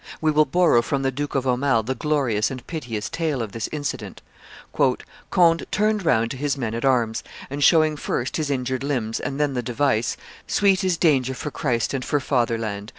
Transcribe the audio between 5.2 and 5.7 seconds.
"Conde